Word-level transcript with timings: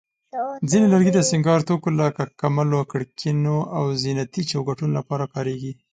ځینې 0.69 0.85
لرګي 0.93 1.11
د 1.13 1.19
سینګار 1.29 1.59
توکو 1.67 1.89
لکه 2.01 2.23
کملو، 2.41 2.79
کړکینو، 2.91 3.55
او 3.77 3.83
زینتي 4.01 4.41
چوکاټونو 4.51 4.91
لپاره 4.99 5.25
کارېږي. 5.33 5.71